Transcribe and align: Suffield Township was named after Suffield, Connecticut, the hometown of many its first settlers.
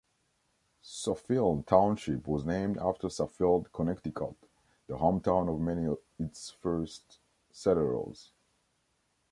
Suffield 0.81 1.67
Township 1.67 2.25
was 2.25 2.43
named 2.43 2.79
after 2.79 3.07
Suffield, 3.07 3.71
Connecticut, 3.71 4.33
the 4.87 4.95
hometown 4.97 5.47
of 5.47 5.61
many 5.61 5.93
its 6.17 6.49
first 6.49 7.19
settlers. 7.51 8.31